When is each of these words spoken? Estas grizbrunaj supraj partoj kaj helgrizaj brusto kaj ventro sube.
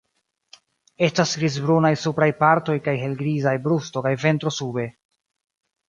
Estas 1.07 1.33
grizbrunaj 1.41 1.93
supraj 2.05 2.29
partoj 2.41 2.79
kaj 2.89 2.97
helgrizaj 3.05 3.57
brusto 3.69 4.07
kaj 4.09 4.19
ventro 4.27 4.59
sube. 4.61 4.93